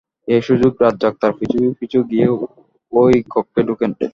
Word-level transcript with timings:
এই 0.27 0.41
সুযোগে 0.41 0.79
রাজ্জাক 0.81 1.13
তার 1.21 1.33
পিছু 1.39 1.57
পিছু 1.79 1.99
গিয়ে 2.11 2.27
ওই 2.93 3.13
কক্ষে 3.33 3.61
ঢোকেন। 3.69 3.91